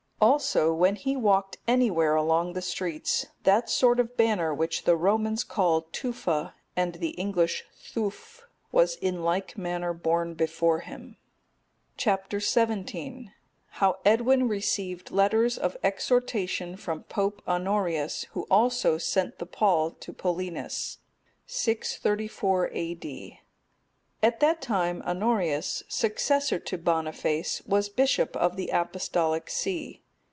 [0.23, 5.43] Also, when he walked anywhere along the streets, that sort of banner which the Romans
[5.43, 11.17] call Tufa,(256) and the English, Thuuf, was in like manner borne before him.
[11.97, 12.31] Chap.
[12.31, 13.31] XVII.
[13.71, 20.13] How Edwin received letters of exhortation from Pope Honorius, who also sent the pall to
[20.13, 20.99] Paulinus.
[21.47, 23.39] [634 A.D.]
[24.21, 30.03] At that time Honorius, successor to Boniface, was Bishop of the Apostolic see.